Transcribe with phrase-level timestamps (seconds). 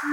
[0.00, 0.04] La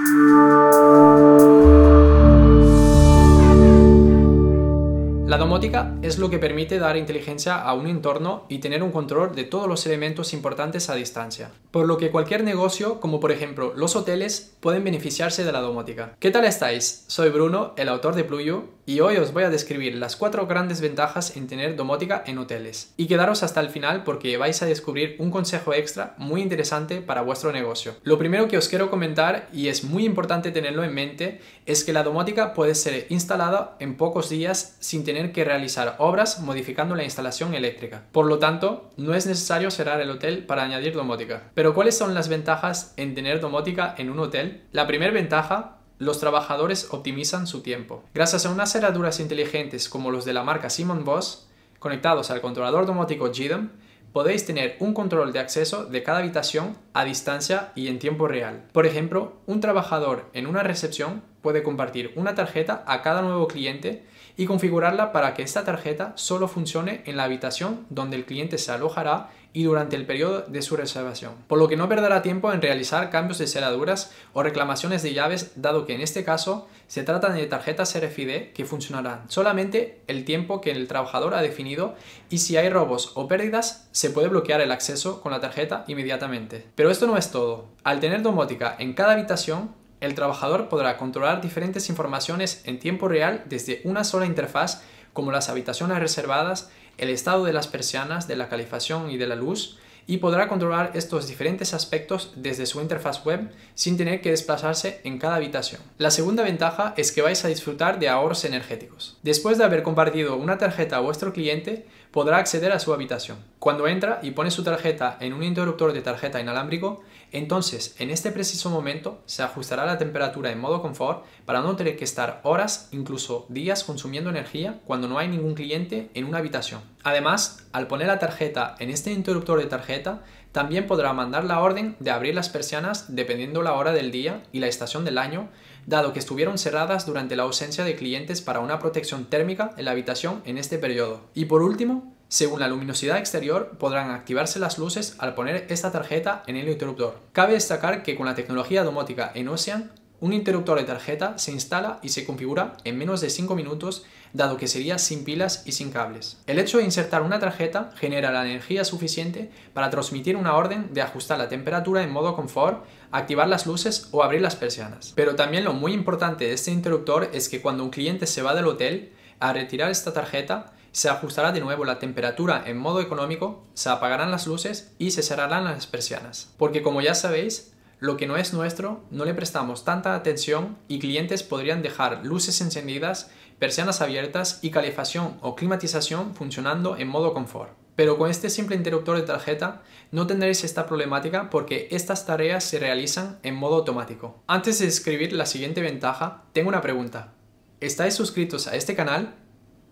[5.38, 9.44] domótica es lo que permite dar inteligencia a un entorno y tener un control de
[9.44, 11.52] todos los elementos importantes a distancia.
[11.70, 16.16] Por lo que cualquier negocio, como por ejemplo los hoteles, pueden beneficiarse de la domótica.
[16.18, 17.04] ¿Qué tal estáis?
[17.06, 20.80] Soy Bruno, el autor de Pluyo, y hoy os voy a describir las cuatro grandes
[20.80, 22.94] ventajas en tener domótica en hoteles.
[22.96, 27.22] Y quedaros hasta el final porque vais a descubrir un consejo extra muy interesante para
[27.22, 27.96] vuestro negocio.
[28.04, 31.92] Lo primero que os quiero comentar, y es muy importante tenerlo en mente, es que
[31.92, 37.02] la domótica puede ser instalada en pocos días sin tener que realizar obras modificando la
[37.02, 38.04] instalación eléctrica.
[38.12, 41.50] Por lo tanto, no es necesario cerrar el hotel para añadir domótica.
[41.54, 44.62] Pero ¿cuáles son las ventajas en tener domótica en un hotel?
[44.70, 48.02] La primera ventaja los trabajadores optimizan su tiempo.
[48.14, 51.46] Gracias a unas cerraduras inteligentes como los de la marca Simon Boss,
[51.78, 53.70] conectados al controlador domótico GDOM,
[54.12, 58.64] podéis tener un control de acceso de cada habitación a distancia y en tiempo real.
[58.72, 64.04] Por ejemplo, un trabajador en una recepción puede compartir una tarjeta a cada nuevo cliente
[64.36, 68.72] y configurarla para que esta tarjeta solo funcione en la habitación donde el cliente se
[68.72, 72.60] alojará y durante el periodo de su reservación, por lo que no perderá tiempo en
[72.60, 77.30] realizar cambios de cerraduras o reclamaciones de llaves, dado que en este caso se trata
[77.30, 81.94] de tarjetas RFID que funcionarán solamente el tiempo que el trabajador ha definido
[82.28, 86.66] y si hay robos o pérdidas se puede bloquear el acceso con la tarjeta inmediatamente.
[86.74, 87.64] Pero esto no es todo.
[87.82, 93.44] Al tener domótica en cada habitación, el trabajador podrá controlar diferentes informaciones en tiempo real
[93.46, 98.48] desde una sola interfaz como las habitaciones reservadas, el estado de las persianas, de la
[98.48, 103.50] calefacción y de la luz, y podrá controlar estos diferentes aspectos desde su interfaz web
[103.74, 105.80] sin tener que desplazarse en cada habitación.
[105.98, 109.18] La segunda ventaja es que vais a disfrutar de ahorros energéticos.
[109.22, 113.38] Después de haber compartido una tarjeta a vuestro cliente, podrá acceder a su habitación.
[113.58, 118.30] Cuando entra y pone su tarjeta en un interruptor de tarjeta inalámbrico, entonces en este
[118.30, 122.88] preciso momento se ajustará la temperatura en modo confort para no tener que estar horas,
[122.92, 126.80] incluso días consumiendo energía cuando no hay ningún cliente en una habitación.
[127.02, 131.96] Además, al poner la tarjeta en este interruptor de tarjeta, también podrá mandar la orden
[132.00, 135.48] de abrir las persianas dependiendo la hora del día y la estación del año,
[135.86, 139.92] dado que estuvieron cerradas durante la ausencia de clientes para una protección térmica en la
[139.92, 141.20] habitación en este periodo.
[141.34, 146.42] Y por último, según la luminosidad exterior, podrán activarse las luces al poner esta tarjeta
[146.46, 147.20] en el interruptor.
[147.32, 151.98] Cabe destacar que con la tecnología domótica en Ocean, un interruptor de tarjeta se instala
[152.02, 155.90] y se configura en menos de 5 minutos, dado que sería sin pilas y sin
[155.90, 156.38] cables.
[156.46, 161.02] El hecho de insertar una tarjeta genera la energía suficiente para transmitir una orden de
[161.02, 165.12] ajustar la temperatura en modo confort, activar las luces o abrir las persianas.
[165.14, 168.54] Pero también lo muy importante de este interruptor es que cuando un cliente se va
[168.54, 173.66] del hotel, a retirar esta tarjeta, se ajustará de nuevo la temperatura en modo económico,
[173.74, 176.54] se apagarán las luces y se cerrarán las persianas.
[176.56, 180.98] Porque como ya sabéis, lo que no es nuestro no le prestamos tanta atención y
[180.98, 187.72] clientes podrían dejar luces encendidas, persianas abiertas y calefacción o climatización funcionando en modo confort.
[187.94, 192.78] Pero con este simple interruptor de tarjeta no tendréis esta problemática porque estas tareas se
[192.78, 194.42] realizan en modo automático.
[194.46, 197.32] Antes de describir la siguiente ventaja, tengo una pregunta.
[197.80, 199.36] ¿Estáis suscritos a este canal?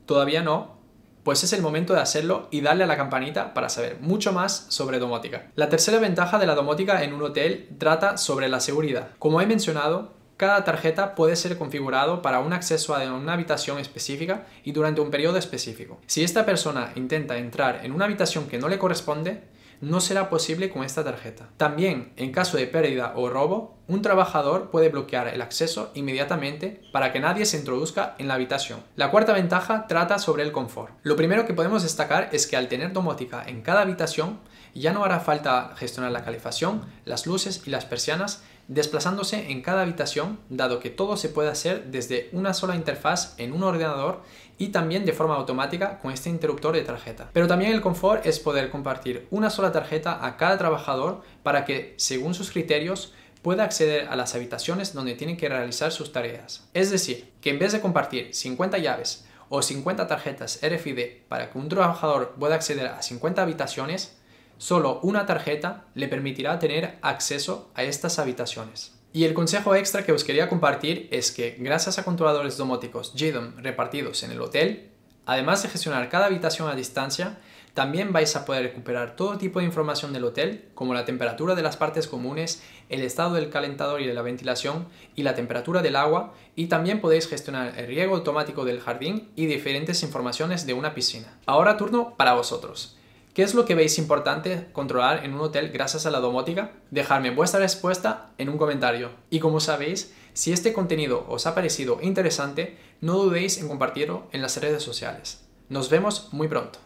[0.04, 0.83] ¿Todavía no?
[1.24, 4.66] Pues es el momento de hacerlo y darle a la campanita para saber mucho más
[4.68, 5.50] sobre domótica.
[5.56, 9.08] La tercera ventaja de la domótica en un hotel trata sobre la seguridad.
[9.18, 14.46] Como he mencionado, cada tarjeta puede ser configurado para un acceso a una habitación específica
[14.64, 16.00] y durante un periodo específico.
[16.06, 19.42] Si esta persona intenta entrar en una habitación que no le corresponde,
[19.80, 21.48] no será posible con esta tarjeta.
[21.56, 27.12] También, en caso de pérdida o robo, un trabajador puede bloquear el acceso inmediatamente para
[27.12, 28.80] que nadie se introduzca en la habitación.
[28.96, 30.94] La cuarta ventaja trata sobre el confort.
[31.02, 34.38] Lo primero que podemos destacar es que al tener domótica en cada habitación,
[34.74, 39.82] ya no hará falta gestionar la calefacción, las luces y las persianas, desplazándose en cada
[39.82, 44.22] habitación, dado que todo se puede hacer desde una sola interfaz en un ordenador
[44.58, 47.30] y también de forma automática con este interruptor de tarjeta.
[47.32, 51.94] Pero también el confort es poder compartir una sola tarjeta a cada trabajador para que,
[51.96, 56.66] según sus criterios, pueda acceder a las habitaciones donde tiene que realizar sus tareas.
[56.72, 61.58] Es decir, que en vez de compartir 50 llaves o 50 tarjetas RFID para que
[61.58, 64.16] un trabajador pueda acceder a 50 habitaciones,
[64.58, 68.94] solo una tarjeta le permitirá tener acceso a estas habitaciones.
[69.12, 73.58] Y el consejo extra que os quería compartir es que gracias a controladores domóticos GDOM
[73.58, 74.90] repartidos en el hotel,
[75.24, 77.38] además de gestionar cada habitación a distancia,
[77.74, 81.62] también vais a poder recuperar todo tipo de información del hotel, como la temperatura de
[81.62, 84.86] las partes comunes, el estado del calentador y de la ventilación
[85.16, 89.46] y la temperatura del agua, y también podéis gestionar el riego automático del jardín y
[89.46, 91.38] diferentes informaciones de una piscina.
[91.46, 92.96] Ahora turno para vosotros.
[93.34, 96.70] ¿Qué es lo que veis importante controlar en un hotel gracias a la domótica?
[96.92, 99.10] Dejadme vuestra respuesta en un comentario.
[99.28, 104.40] Y como sabéis, si este contenido os ha parecido interesante, no dudéis en compartirlo en
[104.40, 105.44] las redes sociales.
[105.68, 106.78] Nos vemos muy pronto.